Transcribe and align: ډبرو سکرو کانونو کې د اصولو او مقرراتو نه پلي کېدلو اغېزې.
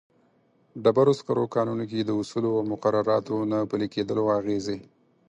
ډبرو 0.83 1.13
سکرو 1.19 1.43
کانونو 1.55 1.83
کې 1.89 1.99
د 2.03 2.09
اصولو 2.21 2.49
او 2.57 2.61
مقرراتو 2.71 3.35
نه 3.51 3.57
پلي 3.69 3.87
کېدلو 3.93 4.23
اغېزې. 4.39 4.77